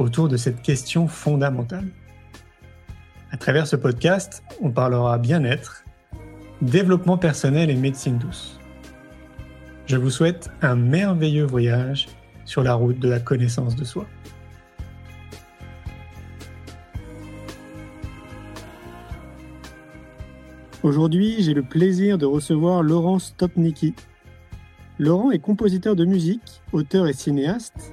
[0.00, 1.86] autour de cette question fondamentale.
[3.30, 5.84] À travers ce podcast, on parlera bien-être,
[6.62, 8.58] développement personnel et médecine douce.
[9.86, 12.08] Je vous souhaite un merveilleux voyage
[12.44, 14.06] sur la route de la connaissance de soi.
[20.82, 23.94] Aujourd'hui, j'ai le plaisir de recevoir Laurent Stopnicki.
[24.98, 27.92] Laurent est compositeur de musique, auteur et cinéaste,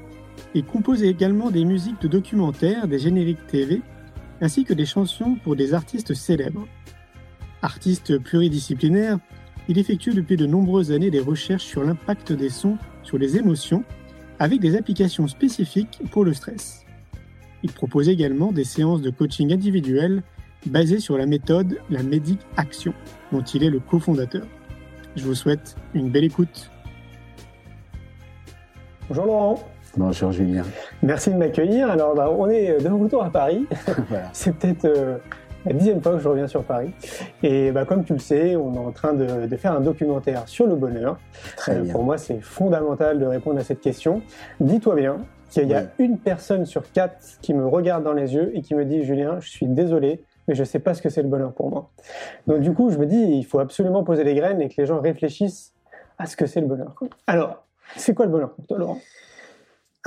[0.56, 3.82] et compose également des musiques de documentaires, des génériques TV,
[4.42, 6.67] ainsi que des chansons pour des artistes célèbres.
[7.62, 9.20] Artiste pluridisciplinaire,
[9.68, 13.84] il effectue depuis de nombreuses années des recherches sur l'impact des sons sur les émotions,
[14.40, 16.86] avec des applications spécifiques pour le stress.
[17.64, 20.23] Il propose également des séances de coaching individuel
[20.66, 22.94] basées sur la méthode la Médic Action,
[23.31, 24.45] dont il est le cofondateur.
[25.16, 26.70] Je vous souhaite une belle écoute.
[29.09, 29.77] Bonjour Laurent.
[29.98, 30.62] Bonjour Julien.
[31.02, 31.90] Merci de m'accueillir.
[31.90, 33.66] Alors, bah, on est de retour à Paris.
[34.31, 35.17] C'est peut-être euh,
[35.66, 36.92] la dixième fois que je reviens sur Paris.
[37.42, 40.68] Et bah, comme tu le sais, on est en train de, faire un documentaire sur
[40.68, 41.18] le bonheur.
[41.56, 44.22] Très euh, Pour moi, c'est fondamental de répondre à cette question.
[44.59, 45.18] Dis-toi bien
[45.50, 48.75] qu'il y a une personne sur quatre qui me regarde dans les yeux et qui
[48.75, 51.30] me dit Julien, je suis désolé, mais je ne sais pas ce que c'est le
[51.30, 51.90] bonheur pour moi.
[52.45, 54.86] Donc du coup, je me dis, il faut absolument poser les graines et que les
[54.86, 55.73] gens réfléchissent
[56.20, 56.94] à ce que c'est le bonheur.
[57.25, 57.64] Alors,
[57.95, 59.00] c'est quoi le bonheur pour toi, Laurent?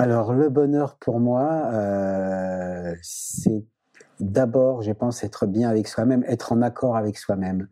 [0.01, 3.63] Alors, le bonheur pour moi, euh, c'est
[4.19, 7.69] d'abord, je pense, être bien avec soi-même, être en accord avec soi-même.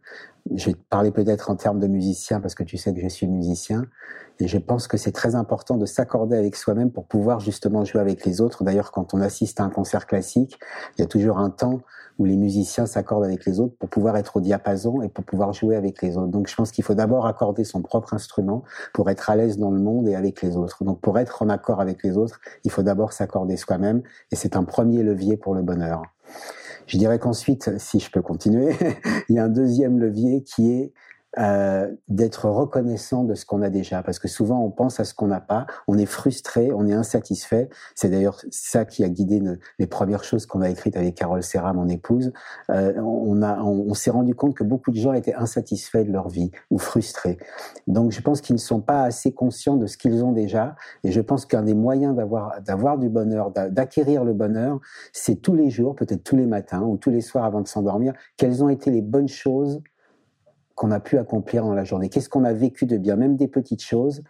[0.55, 3.27] Je vais parler peut-être en termes de musicien parce que tu sais que je suis
[3.27, 3.85] musicien.
[4.41, 8.01] Et je pense que c'est très important de s'accorder avec soi-même pour pouvoir justement jouer
[8.01, 8.63] avec les autres.
[8.63, 10.59] D'ailleurs, quand on assiste à un concert classique,
[10.97, 11.81] il y a toujours un temps
[12.19, 15.53] où les musiciens s'accordent avec les autres pour pouvoir être au diapason et pour pouvoir
[15.53, 16.29] jouer avec les autres.
[16.29, 19.71] Donc je pense qu'il faut d'abord accorder son propre instrument pour être à l'aise dans
[19.71, 20.85] le monde et avec les autres.
[20.85, 24.03] Donc pour être en accord avec les autres, il faut d'abord s'accorder soi-même
[24.33, 26.03] et c'est un premier levier pour le bonheur.
[26.89, 28.75] Je dirais qu'ensuite, si je peux continuer,
[29.29, 30.93] il y a un deuxième levier qui est
[31.37, 35.13] euh, d'être reconnaissant de ce qu'on a déjà, parce que souvent on pense à ce
[35.13, 37.69] qu'on n'a pas, on est frustré, on est insatisfait.
[37.95, 39.43] C'est d'ailleurs ça qui a guidé
[39.79, 42.33] les premières choses qu'on a écrites avec Carole Serra, mon épouse.
[42.71, 46.79] Euh, on s'est rendu compte que beaucoup de gens étaient insatisfaits de leur vie ou
[46.79, 47.37] frustrés.
[47.87, 51.13] Donc je pense qu'ils ne sont pas assez conscients de ce qu'ils ont déjà, et
[51.13, 54.81] je pense qu'un des moyens d'avoir du bonheur, d'acquérir le bonheur,
[55.13, 58.15] c'est tous les jours, peut-être tous les matins ou tous les soirs avant de s'endormir,
[58.39, 59.83] quelles ont été les bonnes choses
[60.79, 63.49] qu'on a pu accomplir dans la journée, qu'est-ce qu'on a vécu de bien, même des
[63.49, 64.23] petites choses,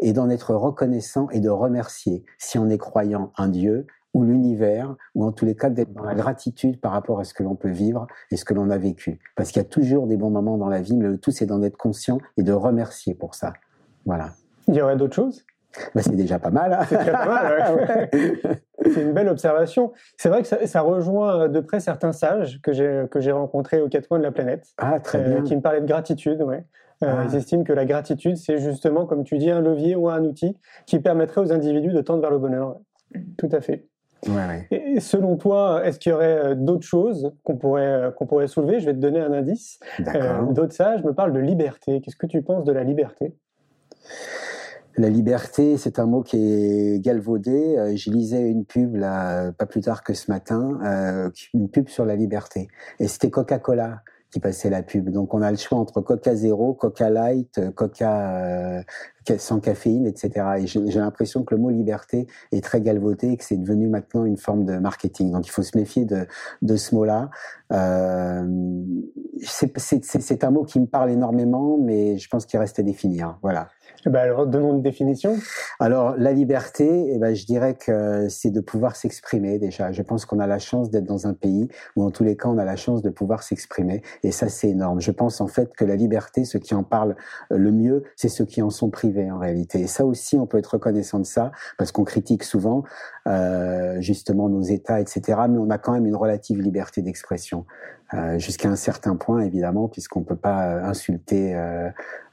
[0.00, 4.96] et d'en être reconnaissant et de remercier, si on est croyant, un Dieu ou l'univers,
[5.14, 7.54] ou en tous les cas d'être dans la gratitude par rapport à ce que l'on
[7.54, 9.18] peut vivre et ce que l'on a vécu.
[9.34, 11.44] Parce qu'il y a toujours des bons moments dans la vie, mais le tout c'est
[11.44, 13.52] d'en être conscient et de remercier pour ça.
[14.06, 14.30] Voilà.
[14.68, 15.44] Il y aurait d'autres choses?
[15.94, 16.72] Bah, c'est déjà pas mal.
[16.72, 16.84] Hein.
[16.88, 18.08] c'est déjà pas mal.
[18.84, 19.92] c'est une belle observation.
[20.16, 23.88] C'est vrai que ça, rejoint de près certains sages que j'ai que j'ai rencontrés aux
[23.88, 24.66] quatre coins de la planète.
[24.78, 25.42] Ah, très euh, bien.
[25.42, 26.42] Qui me parlaient de gratitude.
[26.42, 26.64] Ouais.
[27.02, 27.24] Euh, ah.
[27.28, 30.56] Ils estiment que la gratitude, c'est justement, comme tu dis, un levier ou un outil
[30.86, 32.78] qui permettrait aux individus de tendre vers le bonheur.
[33.36, 33.86] Tout à fait.
[34.28, 38.48] Ouais, Et selon toi, est-ce qu'il y aurait euh, d'autres choses qu'on pourrait, qu'on pourrait
[38.48, 38.80] soulever?
[38.80, 39.78] Je vais te donner un indice.
[40.50, 42.00] d'autres sages me parlent de liberté.
[42.00, 43.34] Qu'est-ce que tu penses de la liberté?
[44.98, 47.76] La liberté, c'est un mot qui est galvaudé.
[47.76, 51.88] Euh, je lisais une pub là, pas plus tard que ce matin, euh, une pub
[51.88, 52.68] sur la liberté.
[52.98, 55.10] Et c'était Coca-Cola qui passait la pub.
[55.10, 58.82] Donc on a le choix entre Coca Zéro, Coca Light, Coca euh,
[59.38, 60.30] sans caféine, etc.
[60.58, 64.24] Et j'ai l'impression que le mot liberté est très galvaudé et que c'est devenu maintenant
[64.24, 65.32] une forme de marketing.
[65.32, 66.26] Donc il faut se méfier de,
[66.62, 67.30] de ce mot-là.
[67.72, 68.44] Euh,
[69.42, 73.38] c'est un mot qui me parle énormément, mais je pense qu'il reste à définir.
[73.42, 73.68] Voilà.
[74.04, 75.36] Eh ben alors, donnons une définition.
[75.80, 79.90] Alors, la liberté, eh ben, je dirais que c'est de pouvoir s'exprimer déjà.
[79.90, 82.48] Je pense qu'on a la chance d'être dans un pays où, en tous les cas,
[82.48, 84.02] on a la chance de pouvoir s'exprimer.
[84.22, 85.00] Et ça, c'est énorme.
[85.00, 87.16] Je pense en fait que la liberté, ceux qui en parlent
[87.50, 89.80] le mieux, c'est ceux qui en sont privés en réalité.
[89.80, 92.84] Et ça aussi, on peut être reconnaissant de ça, parce qu'on critique souvent
[93.26, 95.22] euh, justement nos États, etc.
[95.48, 97.64] Mais on a quand même une relative liberté d'expression.
[98.14, 101.56] Euh, jusqu'à un certain point, évidemment, puisqu'on peut pas insulter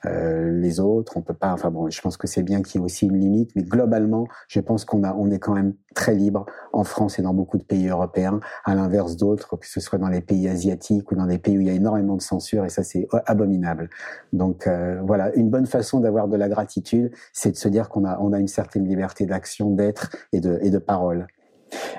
[0.05, 1.13] euh, les autres.
[1.15, 1.53] On peut pas.
[1.53, 4.27] Enfin bon, je pense que c'est bien qu'il y ait aussi une limite, mais globalement,
[4.47, 7.57] je pense qu'on a, on est quand même très libre en France et dans beaucoup
[7.57, 11.27] de pays européens, à l'inverse d'autres, que ce soit dans les pays asiatiques ou dans
[11.27, 13.89] des pays où il y a énormément de censure, et ça c'est abominable.
[14.31, 18.05] Donc euh, voilà, une bonne façon d'avoir de la gratitude, c'est de se dire qu'on
[18.05, 21.27] a, on a une certaine liberté d'action, d'être et de, et de parole.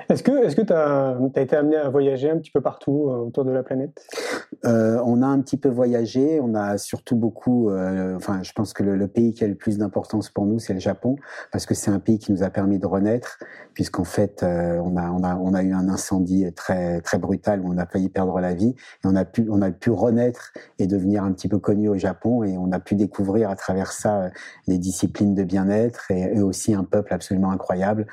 [0.09, 3.45] Est-ce que que tu as, été amené à voyager un petit peu partout euh, autour
[3.45, 4.05] de la planète?
[4.65, 8.73] Euh, On a un petit peu voyagé, on a surtout beaucoup, euh, enfin je pense
[8.73, 11.17] que le, pays qui a le plus d'importance pour nous c'est le Japon,
[11.51, 13.37] parce que c'est un pays qui nous a permis de renaître,
[13.73, 17.71] puisqu'en fait on, a, on, a, on a eu un incendie très, très brutal où
[17.71, 20.87] on a failli perdre la vie, et on a, pu, on a pu renaître et
[20.87, 24.29] devenir un petit peu connu au Japon, et on a pu découvrir à travers ça
[24.67, 28.07] les disciplines de bien-être et, et aussi un peuple absolument incroyable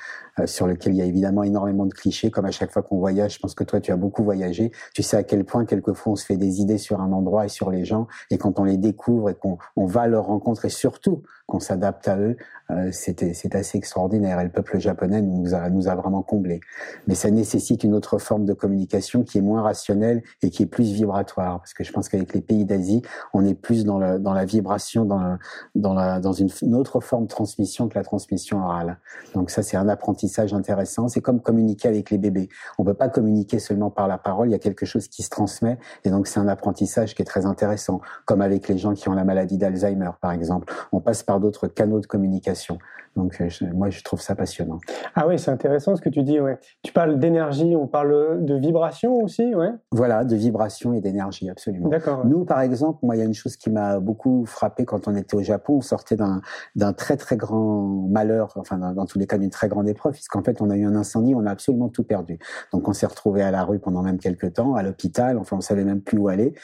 [0.47, 3.35] sur lequel il y a évidemment énormément de clichés, comme à chaque fois qu'on voyage.
[3.35, 4.73] Je pense que toi, tu as beaucoup voyagé.
[4.95, 7.49] Tu sais à quel point, quelquefois, on se fait des idées sur un endroit et
[7.49, 8.07] sur les gens.
[8.31, 11.23] Et quand on les découvre et qu'on on va à leur rencontre et surtout
[11.53, 12.37] qu'on s'adapte à eux,
[12.71, 14.41] euh, c'est assez extraordinaire.
[14.41, 16.61] Et le peuple japonais nous a, nous a vraiment comblés.
[17.07, 20.67] Mais ça nécessite une autre forme de communication qui est moins rationnelle et qui est
[20.67, 21.59] plus vibratoire.
[21.59, 23.03] Parce que je pense qu'avec les pays d'Asie,
[23.35, 25.37] on est plus dans, le, dans la vibration, dans,
[25.75, 28.99] dans, la, dans une, autre forme de transmission que la transmission orale.
[29.35, 31.09] Donc ça, c'est un apprentissage intéressant.
[31.09, 32.49] C'est comme communiquer avec les bébés.
[32.79, 34.49] On peut pas communiquer seulement par la parole.
[34.49, 35.79] Il y a quelque chose qui se transmet.
[36.05, 38.01] Et donc, c'est un apprentissage qui est très intéressant.
[38.25, 40.73] Comme avec les gens qui ont la maladie d'Alzheimer, par exemple.
[40.93, 42.79] On passe par d'autres canaux de communication.
[43.15, 44.79] Donc, euh, moi, je trouve ça passionnant.
[45.15, 46.41] Ah oui, c'est intéressant ce que tu dis.
[46.41, 46.59] Ouais.
[46.83, 49.71] Tu parles d'énergie, on parle de vibration aussi, ouais.
[49.91, 51.89] Voilà, de vibration et d'énergie, absolument.
[51.91, 52.25] D'accord.
[52.25, 55.15] Nous, par exemple, moi, il y a une chose qui m'a beaucoup frappé quand on
[55.15, 55.75] était au Japon.
[55.77, 59.69] On sortait d'un très très grand malheur, enfin dans, dans tous les cas d'une très
[59.69, 62.39] grande épreuve, puisqu'en fait, on a eu un incendie, on a absolument tout perdu.
[62.73, 65.37] Donc, on s'est retrouvé à la rue pendant même quelques temps, à l'hôpital.
[65.37, 66.55] Enfin, on savait même plus où aller.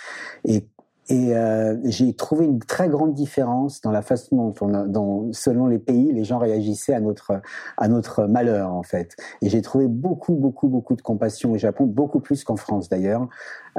[0.46, 0.66] Et
[1.08, 5.66] et euh, j'ai trouvé une très grande différence dans la façon dont, on dont, selon
[5.66, 7.40] les pays, les gens réagissaient à notre
[7.78, 9.16] à notre malheur en fait.
[9.40, 13.26] Et j'ai trouvé beaucoup, beaucoup, beaucoup de compassion au Japon, beaucoup plus qu'en France d'ailleurs,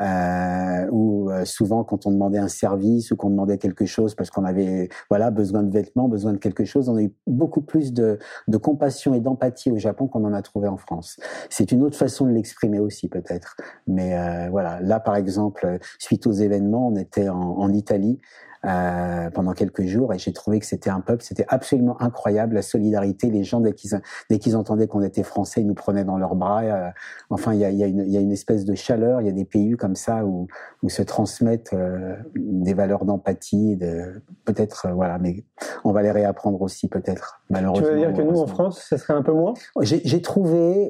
[0.01, 4.31] euh, où euh, souvent quand on demandait un service ou qu'on demandait quelque chose parce
[4.31, 7.93] qu'on avait voilà besoin de vêtements, besoin de quelque chose, on a eu beaucoup plus
[7.93, 8.17] de,
[8.47, 11.17] de compassion et d'empathie au Japon qu'on en a trouvé en France.
[11.49, 13.55] C'est une autre façon de l'exprimer aussi peut-être.
[13.87, 18.19] Mais euh, voilà, là par exemple, suite aux événements, on était en, Italie
[18.65, 22.61] euh, pendant quelques jours et j'ai trouvé que c'était un peuple, c'était absolument incroyable la
[22.61, 23.29] solidarité.
[23.29, 23.91] Les gens dès qu'ils
[24.29, 26.63] dès qu'ils entendaient qu'on était français, ils nous prenaient dans leurs bras.
[26.63, 26.89] Euh,
[27.29, 29.21] enfin, il y a, y, a une, y a une espèce de chaleur.
[29.21, 30.47] Il y a des pays comme ça où,
[30.83, 35.45] où se transmettent euh, des valeurs d'empathie, de peut-être voilà, mais
[35.85, 37.41] on va les réapprendre aussi peut-être.
[37.49, 37.87] Malheureusement.
[37.87, 39.53] Tu veux dire que nous en France, ce serait un peu moins?
[39.81, 40.89] J'ai trouvé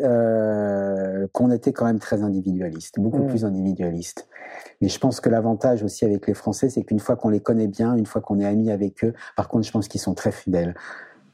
[1.34, 3.28] qu'on était quand même très individualiste, beaucoup mmh.
[3.28, 4.28] plus individualiste.
[4.82, 7.68] Mais je pense que l'avantage aussi avec les Français, c'est qu'une fois qu'on les connaît
[7.68, 10.32] bien, une fois qu'on est ami avec eux, par contre, je pense qu'ils sont très
[10.32, 10.76] fidèles.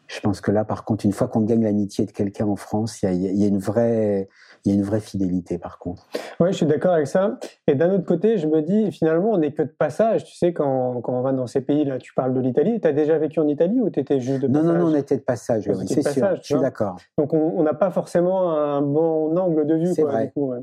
[0.07, 3.01] Je pense que là, par contre, une fois qu'on gagne l'amitié de quelqu'un en France,
[3.01, 4.29] il y a, y a, une vraie,
[4.65, 6.07] il y a une vraie fidélité, par contre.
[6.39, 7.37] Oui, je suis d'accord avec ça.
[7.67, 10.25] Et d'un autre côté, je me dis, finalement, on n'est que de passage.
[10.25, 12.81] Tu sais, quand, quand on va dans ces pays-là, tu parles de l'Italie.
[12.81, 14.91] Tu as déjà vécu en Italie ou tu étais juste de passage Non, non, non,
[14.91, 15.67] on était de passage.
[15.67, 16.35] Oui, c'est sûr.
[16.37, 16.97] Je suis d'accord.
[17.17, 19.93] Donc, on n'a pas forcément un bon angle de vue.
[19.93, 20.27] C'est vrai.
[20.27, 20.53] Du coup,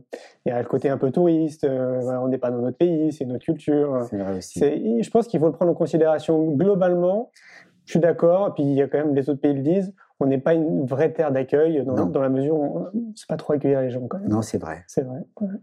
[0.44, 1.64] Il y a le côté un peu touriste.
[1.64, 4.06] Euh, voilà, on n'est pas dans notre pays, c'est notre culture.
[4.10, 5.02] C'est vrai aussi.
[5.02, 7.31] Je pense qu'il faut le prendre en considération globalement
[7.84, 8.55] je suis d'accord.
[8.55, 10.86] Puis il y a quand même les autres pays le disent on n'est pas une
[10.86, 13.90] vraie terre d'accueil dans, dans, la mesure où on ne sait pas trop accueillir les
[13.90, 14.28] gens quand même.
[14.28, 14.84] Non, c'est vrai.
[14.86, 15.20] C'est vrai.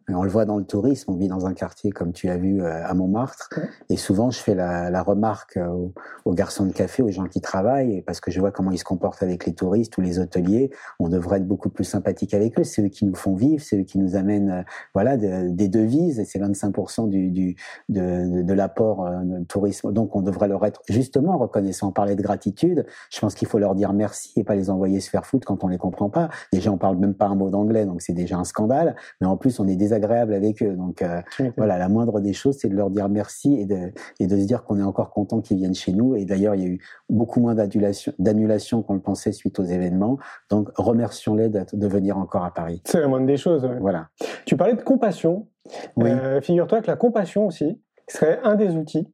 [0.09, 1.11] On le voit dans le tourisme.
[1.11, 3.49] On vit dans un quartier comme tu as vu euh, à Montmartre,
[3.89, 5.93] et souvent je fais la, la remarque aux,
[6.25, 8.83] aux, garçons de café, aux gens qui travaillent, parce que je vois comment ils se
[8.83, 10.71] comportent avec les touristes ou les hôteliers.
[10.99, 12.63] On devrait être beaucoup plus sympathique avec eux.
[12.63, 14.63] C'est eux qui nous font vivre, c'est eux qui nous amènent, euh,
[14.93, 17.55] voilà, des devises, et c'est 25% du, du
[17.87, 19.91] de, de, de l'apport euh, tourisme.
[19.91, 21.89] Donc on devrait leur être justement reconnaissant.
[21.89, 22.85] On parlait de gratitude.
[23.09, 25.63] Je pense qu'il faut leur dire merci et pas les envoyer se faire foutre quand
[25.63, 26.29] on les comprend pas.
[26.51, 28.95] Déjà, on parle même pas un mot d'anglais, donc c'est déjà un scandale.
[29.21, 30.73] Mais en plus, on est désagréable avec eux.
[30.73, 31.21] Donc euh,
[31.55, 34.45] voilà, la moindre des choses, c'est de leur dire merci et de, et de se
[34.45, 36.15] dire qu'on est encore content qu'ils viennent chez nous.
[36.15, 36.79] Et d'ailleurs, il y a eu
[37.09, 40.17] beaucoup moins d'annulations qu'on le pensait suite aux événements.
[40.49, 42.81] Donc remercions-les de, de, venir encore à Paris.
[42.85, 43.69] C'est la moindre des choses.
[43.79, 44.07] Voilà.
[44.45, 45.47] Tu parlais de compassion.
[45.95, 46.09] Oui.
[46.09, 49.07] Euh, Figure-toi que la compassion aussi serait un des outils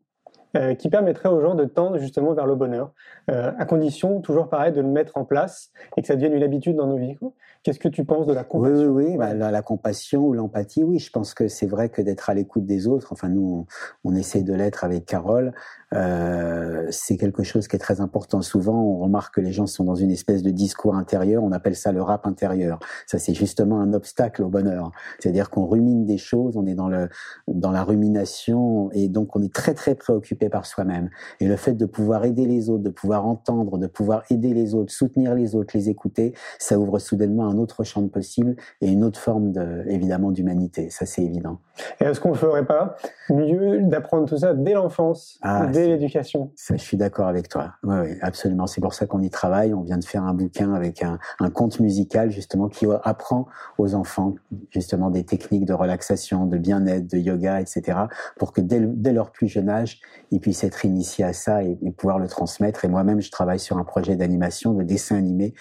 [0.55, 2.91] euh, qui permettrait aux gens de tendre justement vers le bonheur,
[3.29, 6.43] euh, à condition, toujours pareil, de le mettre en place et que ça devienne une
[6.43, 7.17] habitude dans nos vies.
[7.63, 9.17] Qu'est-ce que tu penses de la compassion Oui, oui, oui.
[9.17, 12.33] Bah, la, la, compassion ou l'empathie, oui, je pense que c'est vrai que d'être à
[12.33, 13.65] l'écoute des autres, enfin nous,
[14.03, 15.53] on, on essaie de l'être avec Carole,
[15.95, 18.41] euh, c'est quelque chose qui est très important.
[18.41, 21.43] Souvent, on remarque que les gens sont dans une espèce de discours intérieur.
[21.43, 22.79] On appelle ça le rap intérieur.
[23.07, 24.91] Ça, c'est justement un obstacle au bonheur.
[25.19, 27.09] C'est-à-dire qu'on rumine des choses, on est dans le
[27.47, 31.09] dans la rumination et donc on est très très préoccupé par soi-même.
[31.39, 34.73] Et le fait de pouvoir aider les autres, de pouvoir entendre, de pouvoir aider les
[34.75, 38.87] autres, soutenir les autres, les écouter, ça ouvre soudainement un autre champ de possible et
[38.91, 40.89] une autre forme de, évidemment d'humanité.
[40.89, 41.59] Ça, c'est évident.
[41.99, 42.95] Et est-ce qu'on ne ferait pas?
[43.29, 47.47] Mieux d'apprendre tout ça dès l'enfance, Ah, dès c'est- l'éducation Ça, je suis d'accord avec
[47.49, 47.73] toi.
[47.83, 48.67] Oui, absolument.
[48.67, 49.73] C'est pour ça qu'on y travaille.
[49.73, 53.95] On vient de faire un bouquin avec un, un conte musical justement qui apprend aux
[53.95, 54.35] enfants
[54.71, 57.99] justement des techniques de relaxation, de bien-être, de yoga, etc.
[58.37, 59.99] pour que dès, le- dès leur plus jeune âge,
[60.31, 62.85] ils puissent être initiés à ça et, et pouvoir le transmettre.
[62.85, 65.53] Et moi-même, je travaille sur un projet d'animation, de dessin animé,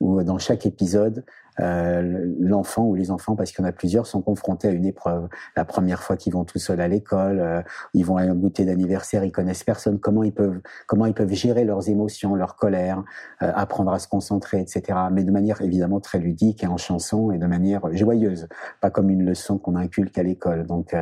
[0.00, 1.24] où dans chaque épisode,
[1.60, 4.84] euh, l'enfant ou les enfants, parce qu'il y en a plusieurs, sont confrontés à une
[4.84, 5.28] épreuve.
[5.56, 7.62] La première fois qu'ils vont tout seuls à l'école, euh,
[7.94, 9.98] ils vont à un goûter d'anniversaire, ils connaissent personne.
[9.98, 13.02] Comment ils peuvent, comment ils peuvent gérer leurs émotions, leur colère,
[13.42, 14.98] euh, apprendre à se concentrer, etc.
[15.12, 18.48] Mais de manière évidemment très ludique et en chanson et de manière joyeuse,
[18.80, 20.66] pas comme une leçon qu'on inculque à l'école.
[20.66, 20.94] Donc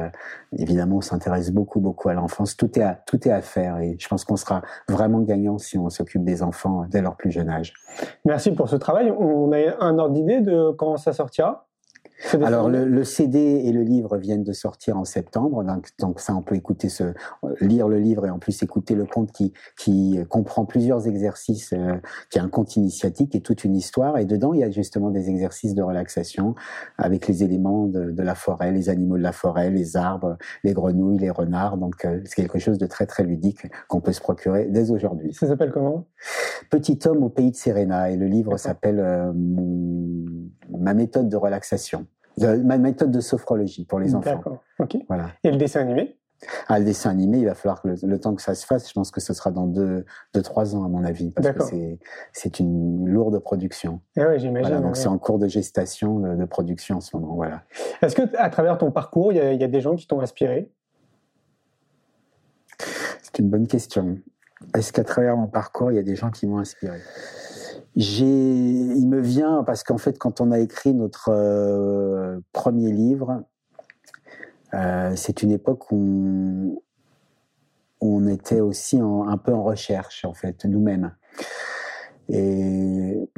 [0.57, 2.57] évidemment, on s'intéresse beaucoup, beaucoup à l'enfance.
[2.57, 5.79] Tout est à, tout est à faire et je pense qu'on sera vraiment gagnant si
[5.79, 7.75] on s'occupe des enfants dès leur plus jeune âge.
[8.25, 9.11] Merci pour ce travail.
[9.11, 11.67] On a un ordre d'idée de quand ça sortira?
[12.43, 16.35] Alors le, le CD et le livre viennent de sortir en septembre, donc, donc ça
[16.35, 17.13] on peut écouter ce,
[17.61, 21.97] lire le livre et en plus écouter le conte qui, qui comprend plusieurs exercices, euh,
[22.31, 24.17] qui est un conte initiatique et toute une histoire.
[24.17, 26.55] Et dedans il y a justement des exercices de relaxation
[26.99, 30.73] avec les éléments de, de la forêt, les animaux de la forêt, les arbres, les
[30.73, 31.77] grenouilles, les renards.
[31.77, 35.35] Donc euh, c'est quelque chose de très très ludique qu'on peut se procurer dès aujourd'hui.
[35.35, 36.07] Ça s'appelle comment?
[36.71, 39.33] Petit homme au pays de Serena et le livre s'appelle euh,
[40.71, 42.07] ma méthode de relaxation,
[42.39, 44.31] de- ma méthode de sophrologie pour les enfants.
[44.37, 44.63] D'accord.
[44.79, 44.97] Ok.
[45.09, 45.31] Voilà.
[45.45, 46.19] Et le dessin animé?
[46.69, 48.89] Ah, le dessin animé, il va falloir que le, le temps que ça se fasse,
[48.89, 50.05] je pense que ce sera dans deux,
[50.35, 51.99] deux trois ans à mon avis, parce que c'est
[52.33, 54.01] c'est une lourde production.
[54.17, 54.69] Eh ouais, j'imagine.
[54.69, 55.01] Voilà, donc ouais.
[55.01, 57.35] c'est en cours de gestation de, de production en ce moment.
[57.35, 57.63] Voilà.
[58.03, 60.07] Est-ce que à travers ton parcours, il y, a- il y a des gens qui
[60.07, 60.71] t'ont inspiré?
[63.23, 64.19] C'est une bonne question.
[64.75, 66.99] Est-ce qu'à travers mon parcours, il y a des gens qui m'ont inspiré?
[67.97, 73.45] J'ai, il me vient parce qu'en fait, quand on a écrit notre euh, premier livre,
[74.75, 76.83] euh, c'est une époque où
[78.01, 81.15] on, était aussi un peu en recherche, en fait, nous-mêmes.
[82.29, 83.31] Et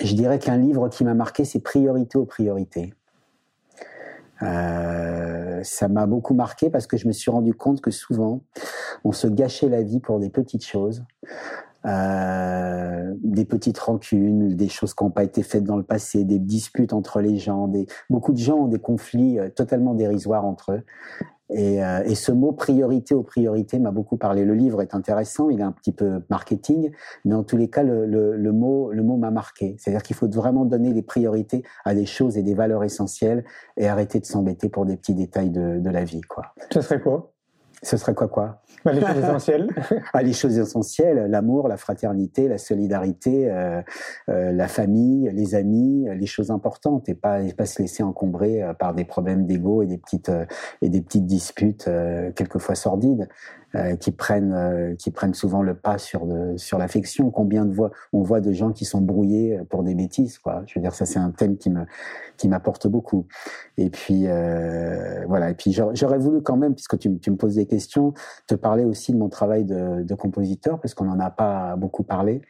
[0.00, 2.94] je dirais qu'un livre qui m'a marqué, c'est Priorité aux priorités.
[4.42, 8.40] Euh, ça m'a beaucoup marqué parce que je me suis rendu compte que souvent,
[9.04, 11.04] on se gâchait la vie pour des petites choses,
[11.86, 16.38] euh, des petites rancunes, des choses qui n'ont pas été faites dans le passé, des
[16.38, 17.68] disputes entre les gens.
[17.68, 17.86] Des...
[18.08, 20.82] Beaucoup de gens ont des conflits euh, totalement dérisoires entre eux.
[21.52, 24.44] Et, euh, et ce mot priorité aux priorités m'a beaucoup parlé.
[24.44, 26.90] Le livre est intéressant, il est un petit peu marketing,
[27.24, 29.76] mais en tous les cas, le, le, le mot, le mot m'a marqué.
[29.78, 33.44] C'est-à-dire qu'il faut vraiment donner des priorités à des choses et des valeurs essentielles
[33.76, 36.54] et arrêter de s'embêter pour des petits détails de, de la vie, quoi.
[36.72, 37.32] Ce serait quoi?
[37.82, 38.60] Ce serait quoi, quoi?
[38.84, 39.68] Bah, Les choses essentielles.
[40.12, 43.80] ah, les choses essentielles, l'amour, la fraternité, la solidarité, euh,
[44.28, 48.62] euh, la famille, les amis, les choses importantes et pas, et pas se laisser encombrer
[48.62, 50.44] euh, par des problèmes d'ego et des petites euh,
[50.82, 53.28] et des petites disputes euh, quelquefois sordides
[53.74, 57.30] euh, qui prennent euh, qui prennent souvent le pas sur de, sur l'affection.
[57.30, 60.62] Combien de fois on voit de gens qui sont brouillés pour des bêtises quoi.
[60.66, 61.84] Je veux dire ça c'est un thème qui me
[62.36, 63.26] qui m'apporte beaucoup.
[63.76, 67.56] Et puis euh, voilà et puis j'aurais voulu quand même puisque tu, tu me poses
[67.56, 68.12] des questions
[68.46, 72.02] te parler aussi de mon travail de, de compositeur, parce qu'on n'en a pas beaucoup
[72.02, 72.42] parlé,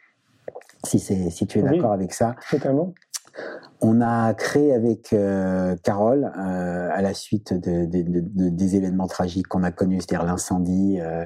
[0.83, 1.69] si, c'est, si tu es Oui.
[1.75, 2.35] d'accord avec ça.
[2.49, 2.93] Totalement.
[3.81, 8.75] On a créé avec euh, Carole, euh, à la suite de, de- de- de- des
[8.75, 11.25] événements tragiques qu'on a connus, c'est-à-dire l'incendie, euh,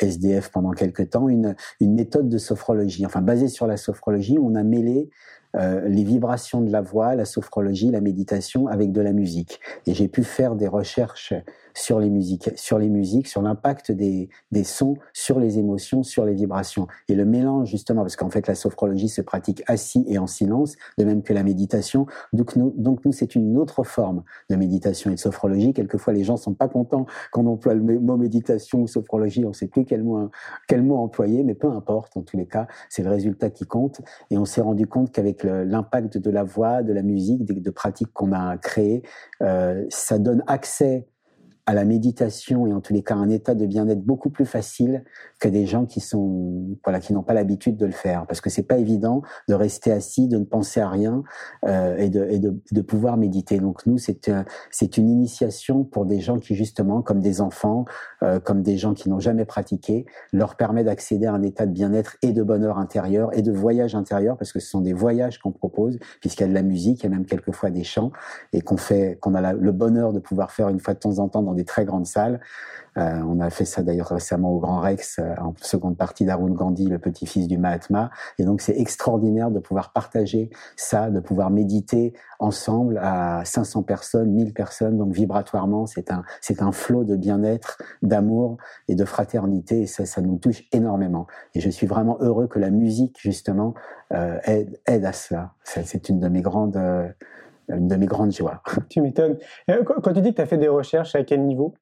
[0.00, 4.62] SDF pendant quelques temps, une, méthode de sophrologie, enfin basée sur la sophrologie, on a
[4.62, 5.08] mêlé
[5.56, 9.60] euh, les vibrations de la voix, la sophrologie, la méditation avec de la musique.
[9.86, 11.34] Et j'ai pu faire des recherches
[11.74, 16.24] sur les musiques, sur les musiques, sur l'impact des, des sons sur les émotions, sur
[16.24, 16.86] les vibrations.
[17.08, 20.76] Et le mélange justement, parce qu'en fait la sophrologie se pratique assis et en silence,
[20.98, 22.06] de même que la méditation.
[22.32, 25.72] Donc nous, donc nous c'est une autre forme de méditation et de sophrologie.
[25.72, 29.66] Quelquefois les gens sont pas contents qu'on emploie le mot méditation ou sophrologie, on sait
[29.66, 30.30] plus quel mot
[30.68, 32.16] quel mot employer, mais peu importe.
[32.16, 34.00] En tous les cas, c'est le résultat qui compte.
[34.30, 37.70] Et on s'est rendu compte qu'avec l'impact de la voix, de la musique, des, de
[37.70, 39.02] pratiques qu'on a créées,
[39.42, 41.06] euh, ça donne accès
[41.66, 45.04] à la méditation et en tous les cas un état de bien-être beaucoup plus facile
[45.38, 48.26] que des gens qui sont voilà qui n'ont pas l'habitude de le faire.
[48.26, 51.22] Parce que c'est pas évident de rester assis de ne penser à rien
[51.64, 53.60] euh, et, de, et de, de, pouvoir méditer.
[53.60, 54.30] Donc nous c'est
[54.70, 57.84] c'est une initiation pour des gens qui justement comme des enfants
[58.24, 61.72] euh, comme des gens qui n'ont jamais pratiqué leur permet d'accéder à un état de
[61.72, 65.38] bien-être et de bonheur intérieur et de voyage intérieur parce que ce sont des voyages
[65.38, 68.10] qu'on propose puisqu'il y a de la musique il y a même quelquefois des chants
[68.52, 71.28] et qu'on fait qu'on a le bonheur de pouvoir faire une fois de temps en
[71.28, 72.40] temps des très grandes salles.
[72.98, 76.50] Euh, on a fait ça d'ailleurs récemment au Grand Rex, euh, en seconde partie d'Arun
[76.50, 78.10] Gandhi, le petit-fils du Mahatma.
[78.38, 84.30] Et donc c'est extraordinaire de pouvoir partager ça, de pouvoir méditer ensemble à 500 personnes,
[84.32, 84.98] 1000 personnes.
[84.98, 89.82] Donc vibratoirement, c'est un c'est un flot de bien-être, d'amour et de fraternité.
[89.82, 91.26] Et ça, ça nous touche énormément.
[91.54, 93.74] Et je suis vraiment heureux que la musique justement
[94.12, 95.54] euh, aide, à cela.
[95.64, 96.76] C'est une de mes grandes
[97.76, 98.62] une de mes grandes joies.
[98.88, 99.38] Tu m'étonnes.
[99.66, 101.74] Quand tu dis que tu as fait des recherches, à quel niveau?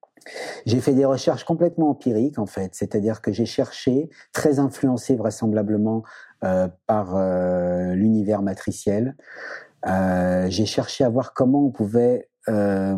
[0.66, 6.02] J'ai fait des recherches complètement empiriques en fait, c'est-à-dire que j'ai cherché, très influencé vraisemblablement
[6.44, 9.16] euh, par euh, l'univers matriciel,
[9.86, 12.96] euh, j'ai cherché à voir comment on pouvait euh,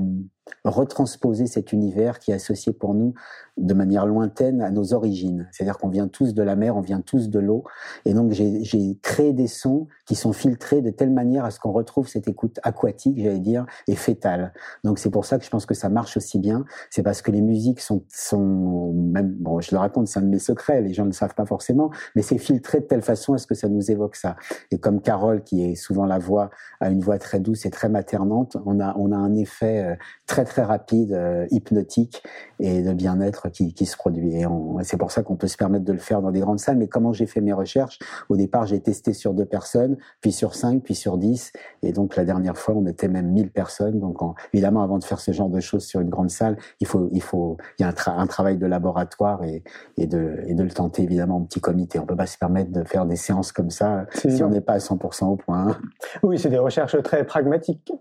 [0.64, 3.14] retransposer cet univers qui est associé pour nous
[3.58, 5.49] de manière lointaine à nos origines.
[5.52, 7.64] C'est-à-dire qu'on vient tous de la mer, on vient tous de l'eau.
[8.04, 11.72] Et donc j'ai créé des sons qui sont filtrés de telle manière à ce qu'on
[11.72, 14.52] retrouve cette écoute aquatique, j'allais dire, et fétale.
[14.84, 16.64] Donc c'est pour ça que je pense que ça marche aussi bien.
[16.90, 20.28] C'est parce que les musiques sont, sont même, bon, je le raconte, c'est un de
[20.28, 23.34] mes secrets, les gens ne le savent pas forcément, mais c'est filtré de telle façon
[23.34, 24.37] à ce que ça nous évoque ça.
[24.70, 27.88] Et comme Carole, qui est souvent la voix, a une voix très douce et très
[27.88, 29.94] maternante, on a, on a un effet euh,
[30.32, 32.22] très très rapide, euh, hypnotique
[32.58, 34.36] et de bien-être qui, qui, se produit.
[34.36, 34.46] Et
[34.82, 36.78] c'est pour ça qu'on peut se permettre de le faire dans des grandes salles.
[36.78, 37.98] Mais comment j'ai fait mes recherches?
[38.30, 41.52] Au départ, j'ai testé sur deux personnes, puis sur cinq, puis sur dix.
[41.82, 44.00] Et donc la dernière fois, on était même mille personnes.
[44.00, 44.16] Donc
[44.54, 47.20] évidemment, avant de faire ce genre de choses sur une grande salle, il faut, il
[47.20, 49.62] faut, il y a un, un travail de laboratoire et,
[49.98, 51.98] et, de, et de le tenter évidemment en petit comité.
[51.98, 54.74] On peut pas se permettre de faire des séances comme ça si on n'est pas
[54.74, 55.76] à 100% au point.
[56.22, 57.92] Oui, c'est des recherches très pragmatiques.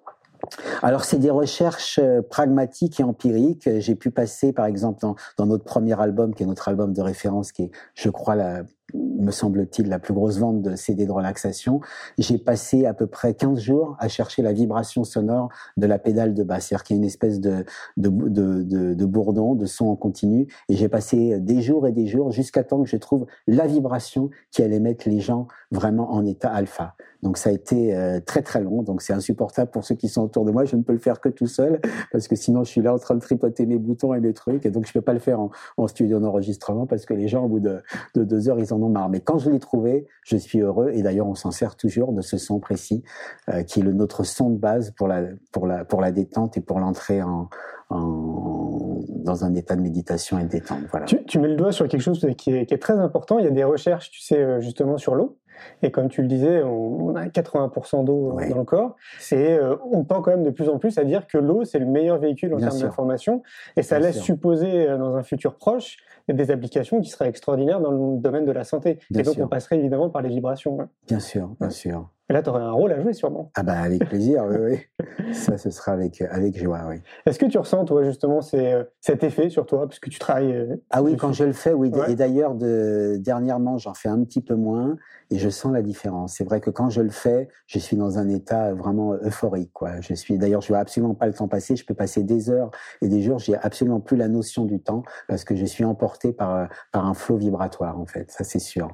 [0.82, 3.70] Alors, c'est des recherches euh, pragmatiques et empiriques.
[3.80, 7.02] J'ai pu passer, par exemple, dans, dans, notre premier album, qui est notre album de
[7.02, 11.12] référence, qui est, je crois, la, me semble-t-il, la plus grosse vente de CD de
[11.12, 11.80] relaxation.
[12.18, 16.34] J'ai passé à peu près 15 jours à chercher la vibration sonore de la pédale
[16.34, 17.66] de basse, c'est-à-dire qu'il y a une espèce de,
[17.98, 22.08] de, de, de, bourdon, de son en continu, et j'ai passé des jours et des
[22.08, 26.26] jours jusqu'à temps que je trouve la vibration qui allait mettre les gens vraiment en
[26.26, 26.96] état alpha.
[27.24, 30.24] Donc ça a été euh, très très long, donc c'est insupportable pour ceux qui sont
[30.24, 30.66] autour de moi.
[30.66, 31.80] Je ne peux le faire que tout seul
[32.12, 34.66] parce que sinon je suis là en train de tripoter mes boutons et mes trucs,
[34.66, 35.52] et donc je peux pas le faire en,
[35.88, 37.82] studio d'enregistrement parce que les gens au bout de,
[38.16, 41.28] de deux heures ils en Mais quand je l'ai trouvé, je suis heureux et d'ailleurs
[41.28, 43.04] on s'en sert toujours de ce son précis
[43.50, 47.50] euh, qui est le notre son de base pour la détente et pour l'entrée en,
[47.90, 50.84] dans un état de méditation et de détente.
[50.92, 51.06] Voilà.
[51.06, 53.40] Tu, mets le doigt sur quelque chose qui est, qui est, très important.
[53.40, 55.38] Il y a des recherches, tu sais, euh, justement sur l'eau.
[55.84, 58.96] Et comme tu le disais, on, a 80% d'eau euh, dans le corps.
[59.32, 61.80] Et euh, on tend quand même de plus en plus à dire que l'eau, c'est
[61.80, 63.44] le meilleur véhicule en termes d'information.
[63.78, 64.26] Et ça Bien laisse sûr.
[64.26, 68.64] supposer, dans un futur proche, des applications qui seraient extraordinaires dans le domaine de la
[68.64, 69.00] santé.
[69.10, 69.46] Bien et donc, sûr.
[69.46, 70.80] on passerait évidemment par les vibrations.
[70.80, 70.90] Hein.
[71.08, 72.10] Bien sûr, bien sûr.
[72.30, 73.52] Et là, tu aurais un rôle à jouer sûrement.
[73.56, 74.56] Ah bah avec plaisir, oui,
[75.00, 75.34] oui.
[75.34, 77.02] Ça, ce sera avec, avec joie, oui.
[77.26, 80.56] Est-ce que tu ressens, toi, justement, ces, cet effet sur toi, puisque tu travailles...
[80.56, 81.90] Euh, ah oui, quand je le fais, oui.
[81.90, 82.14] Ouais.
[82.14, 84.96] Et d'ailleurs, de, dernièrement, j'en fais un petit peu moins
[85.30, 86.36] et je sens la différence.
[86.36, 90.00] C'est vrai que quand je le fais, je suis dans un état vraiment euphorique, quoi.
[90.00, 91.76] Je suis, d'ailleurs, je vois absolument pas le temps passer.
[91.76, 93.40] Je peux passer des heures et des jours.
[93.40, 97.14] J'ai absolument plus la notion du temps parce que je suis emporté par, par un
[97.14, 98.32] flot vibratoire, en fait.
[98.32, 98.88] Ça, c'est sûr.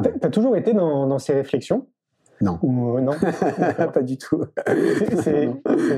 [0.00, 0.12] Ouais.
[0.20, 1.86] Tu as toujours été dans, dans ces réflexions?
[2.40, 2.58] Non.
[2.62, 3.12] Ou, euh, non
[3.92, 4.44] Pas du tout.
[4.66, 5.50] C'est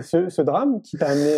[0.03, 1.33] ce, ce, drame qui t'a amené.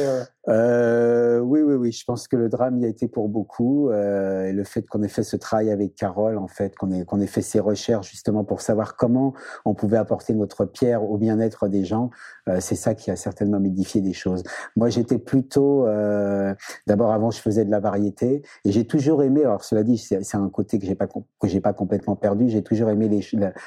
[0.49, 1.41] Euh...
[1.41, 1.93] Oui, oui, oui.
[1.93, 3.91] Je pense que le drame y a été pour beaucoup.
[3.91, 7.05] Euh, et le fait qu'on ait fait ce travail avec Carole, en fait, qu'on ait,
[7.05, 11.19] qu'on ait fait ces recherches justement pour savoir comment on pouvait apporter notre pierre au
[11.19, 12.11] bien-être des gens,
[12.49, 14.43] euh, c'est ça qui a certainement modifié des choses.
[14.77, 15.87] Moi, j'étais plutôt.
[15.87, 16.55] Euh,
[16.87, 19.45] d'abord, avant, je faisais de la variété et j'ai toujours aimé.
[19.45, 22.49] Alors, cela dit, c'est un côté que j'ai pas que j'ai pas complètement perdu.
[22.49, 23.23] J'ai toujours aimé les,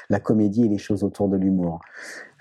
[0.08, 1.80] la comédie et les choses autour de l'humour.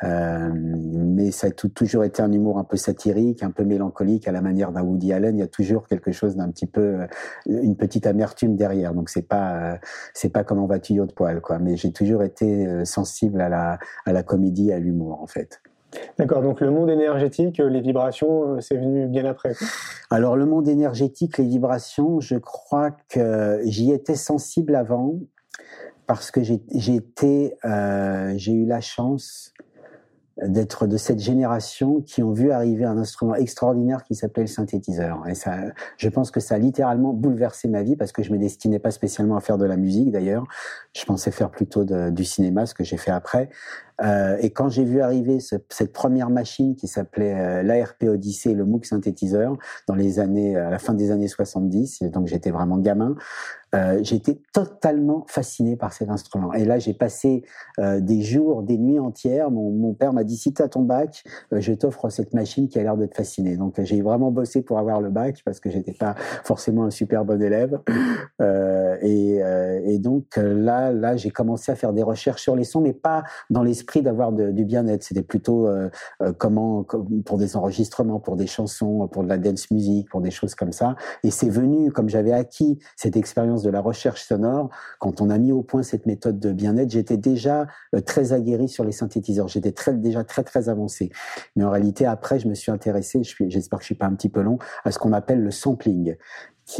[0.03, 4.27] Euh, mais ça a tout, toujours été un humour un peu satirique, un peu mélancolique
[4.27, 5.37] à la manière d'un Woody Allen.
[5.37, 6.99] Il y a toujours quelque chose d'un petit peu,
[7.45, 8.93] une petite amertume derrière.
[8.93, 9.79] Donc c'est pas,
[10.13, 11.59] c'est pas comme en tuyau de poil, quoi.
[11.59, 15.61] Mais j'ai toujours été euh, sensible à la, à la comédie, à l'humour, en fait.
[16.17, 19.53] D'accord, donc le monde énergétique, les vibrations, euh, c'est venu bien après.
[20.11, 25.15] Alors le monde énergétique, les vibrations, je crois que j'y étais sensible avant
[26.05, 29.53] parce que j'ai été, euh, j'ai eu la chance
[30.43, 35.27] d'être de cette génération qui ont vu arriver un instrument extraordinaire qui s'appelait le synthétiseur.
[35.27, 35.57] Et ça,
[35.97, 38.91] je pense que ça a littéralement bouleversé ma vie parce que je me destinais pas
[38.91, 40.45] spécialement à faire de la musique d'ailleurs.
[40.95, 43.49] Je pensais faire plutôt du cinéma, ce que j'ai fait après.
[44.01, 48.53] Euh, et quand j'ai vu arriver ce, cette première machine qui s'appelait euh, l'ARP Odyssey,
[48.53, 49.57] le MOOC synthétiseur,
[49.87, 53.15] dans les années, à la fin des années 70, donc j'étais vraiment gamin,
[53.75, 56.53] euh, j'étais totalement fasciné par cet instrument.
[56.53, 57.43] Et là, j'ai passé
[57.77, 59.51] des jours, des nuits entières.
[59.51, 62.83] Mon, père m'a dit si tu as ton bac, je t'offre cette machine qui a
[62.83, 63.57] l'air de te fasciner.
[63.57, 67.25] Donc, j'ai vraiment bossé pour avoir le bac parce que j'étais pas forcément un super
[67.25, 67.79] bon élève.
[69.01, 69.39] Et,
[69.85, 73.23] et, donc là, là, j'ai commencé à faire des recherches sur les sons, mais pas
[73.49, 75.03] dans l'esprit d'avoir du bien-être.
[75.03, 75.67] C'était plutôt
[76.37, 76.85] comment,
[77.25, 80.71] pour des enregistrements, pour des chansons, pour de la dance music, pour des choses comme
[80.71, 80.95] ça.
[81.23, 85.37] Et c'est venu, comme j'avais acquis cette expérience de la recherche sonore, quand on a
[85.37, 89.47] mis au point cette méthode de bien-être, j'étais déjà euh, très aguerri sur les synthétiseurs.
[89.47, 91.11] J'étais très, déjà très, très avancé.
[91.55, 94.29] Mais en réalité, après, je me suis intéressé, j'espère que je suis pas un petit
[94.29, 96.15] peu long, à ce qu'on appelle le sampling.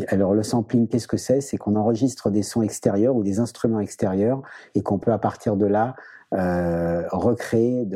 [0.10, 1.42] Alors le sampling, qu'est-ce que c'est?
[1.42, 4.44] C'est qu'on enregistre des sons extérieurs ou des instruments extérieurs
[4.76, 5.96] et qu'on peut à partir de là
[6.34, 7.88] euh, recréer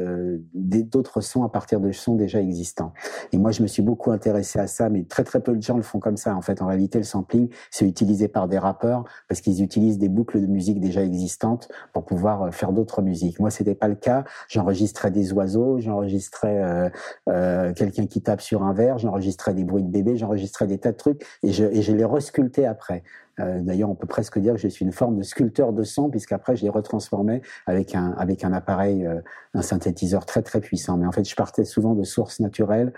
[0.54, 2.94] d'autres sons à partir de sons déjà existants.
[3.32, 5.78] Et moi, je me suis beaucoup intéressé à ça, mais très très peu de gens
[5.78, 6.36] le font comme ça.
[6.36, 10.10] En fait, en réalité, le sampling, c'est utilisé par des rappeurs parce qu'ils utilisent des
[10.10, 13.40] boucles de musique déjà existantes pour pouvoir euh, faire d'autres musiques.
[13.40, 14.24] Moi, c'était pas le cas.
[14.48, 16.90] J'enregistrais des oiseaux, j'enregistrais euh,
[17.30, 20.92] euh, quelqu'un qui tape sur un verre, j'enregistrais des bruits de bébé, j'enregistrais des tas
[20.92, 23.04] de trucs et je, et je les resculptais après.
[23.40, 26.10] Euh, D'ailleurs, on peut presque dire que je suis une forme de sculpteur de son,
[26.10, 29.22] puisqu'après, je les retransformais avec un, avec un appareil, euh,
[29.54, 30.98] un synthétiseur très très puissant.
[30.98, 32.94] Mais en fait, je partais souvent de sources naturelles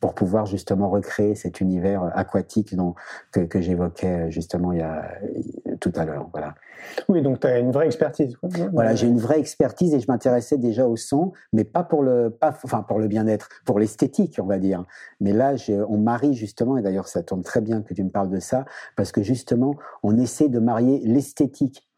[0.00, 2.94] pour pouvoir justement recréer cet univers aquatique dont,
[3.32, 5.02] que, que j'évoquais justement il y a,
[5.80, 6.28] tout à l'heure.
[6.32, 6.54] Voilà.
[7.08, 8.36] Oui, donc tu as une vraie expertise.
[8.72, 12.30] Voilà, j'ai une vraie expertise et je m'intéressais déjà au son, mais pas pour le,
[12.30, 14.84] pas, enfin pour le bien-être, pour l'esthétique, on va dire.
[15.20, 18.10] Mais là, je, on marie justement, et d'ailleurs ça tombe très bien que tu me
[18.10, 18.64] parles de ça,
[18.96, 21.89] parce que justement, on essaie de marier l'esthétique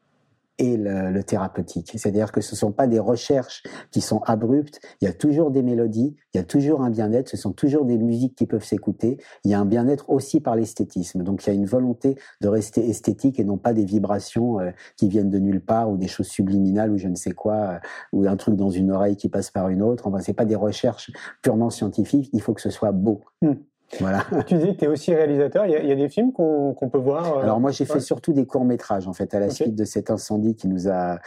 [0.63, 1.91] et le, thérapeutique.
[1.97, 5.51] C'est-à-dire que ce ne sont pas des recherches qui sont abruptes, il y a toujours
[5.51, 8.65] des mélodies, il y a toujours un bien-être, ce sont toujours des musiques qui peuvent
[8.65, 11.25] s'écouter, il y a un bien-être aussi par l'esthétisme.
[11.25, 14.71] Donc il y a une volonté de rester esthétique et non pas des vibrations euh,
[14.97, 17.79] qui viennent de nulle part ou des choses subliminales ou je ne sais quoi, euh,
[18.13, 20.07] ou un truc dans une oreille qui passe par une autre.
[20.07, 21.11] Enfin, c'est pas des recherches
[21.43, 23.21] purement scientifiques, il faut que ce soit beau.
[23.43, 23.55] Hmm.
[24.01, 24.25] Voilà.
[24.47, 25.67] Tu dis que tu es aussi réalisateur.
[25.67, 27.39] Il y, a, il y a des films qu'on qu peut voir.
[27.39, 27.43] Euh...
[27.43, 29.55] Alors moi, j'ai fait surtout des courts métrages en fait à la okay.
[29.55, 31.19] suite de cet incendie qui nous a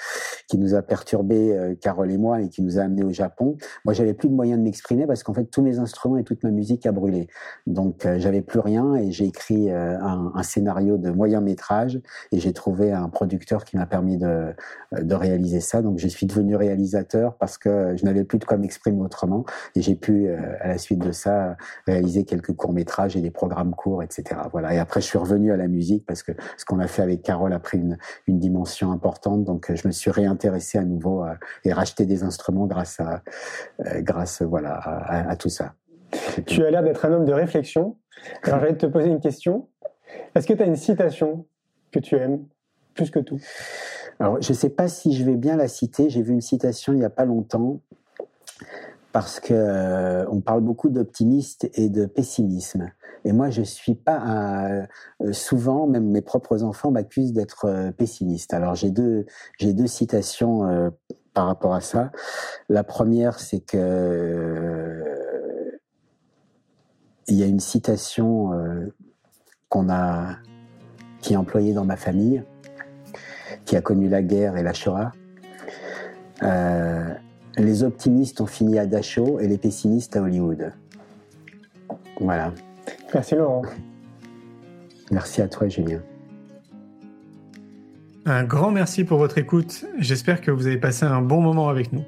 [0.47, 3.58] qui nous a perturbé euh, Carole et moi et qui nous a amené au Japon.
[3.84, 6.43] Moi, j'avais plus de moyens de m'exprimer parce qu'en fait tous mes instruments et toute
[6.43, 7.28] ma musique a brûlé.
[7.67, 11.99] Donc euh, j'avais plus rien et j'ai écrit un, un, scénario de moyen métrage
[12.32, 14.54] et j'ai trouvé un producteur qui m'a permis de
[14.91, 15.82] de réaliser ça.
[15.82, 19.82] Donc je suis devenu réalisateur parce que je n'avais plus de quoi m'exprimer autrement et
[19.82, 24.04] j'ai pu à la suite de ça réaliser quelques courts métrages et des programmes courts,
[24.04, 24.41] etc.
[24.52, 24.74] Voilà.
[24.74, 27.22] Et après, je suis revenu à la musique parce que ce qu'on a fait avec
[27.22, 29.44] Carole a pris une, une dimension importante.
[29.44, 33.22] Donc, je me suis réintéressé à nouveau à, et racheté des instruments grâce à,
[33.86, 35.74] euh, grâce voilà à, à tout ça.
[36.46, 37.98] Tu as l'air d'être un homme de réflexion.
[38.44, 39.68] Alors, j'allais te poser une question.
[40.34, 41.46] Est-ce que tu as une citation
[41.91, 42.46] que tu aimes
[42.94, 43.39] plus que tout?
[44.20, 46.10] Alors, je ne sais pas si je vais bien la citer.
[46.10, 47.82] J'ai vu une citation il n'y a pas longtemps
[49.15, 52.91] parce que euh, on parle beaucoup d'optimisme et de pessimisme.
[53.23, 54.67] Et moi, je suis pas
[55.21, 58.54] euh, souvent, même mes propres enfants m'accusent d'être euh, pessimiste.
[58.54, 59.25] Alors j'ai deux
[59.58, 60.91] j'ai deux citations
[61.34, 62.12] par rapport à ça.
[62.67, 65.01] La première, c'est que
[67.28, 68.51] il y a une citation
[69.69, 70.39] qu'on a
[71.21, 72.43] qui est employée dans ma famille,
[73.63, 75.13] qui a connu la guerre et la Shoah.
[77.58, 80.74] Les optimistes ont fini à Dachau et les pessimistes à Hollywood.
[82.20, 82.54] Voilà.
[83.13, 83.63] Merci Laurent.
[85.12, 86.02] Merci à toi Julien.
[88.26, 89.86] Un grand merci pour votre écoute.
[90.00, 92.04] J'espère que vous avez passé un bon moment avec nous.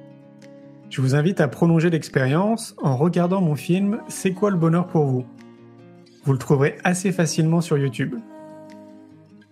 [0.90, 5.06] Je vous invite à prolonger l'expérience en regardant mon film C'est quoi le bonheur pour
[5.06, 5.26] vous?
[6.24, 8.16] Vous le trouverez assez facilement sur YouTube.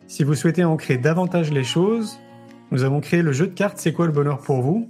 [0.08, 2.20] Si vous souhaitez ancrer davantage les choses,
[2.72, 4.90] nous avons créé le jeu de cartes C'est quoi le bonheur pour vous?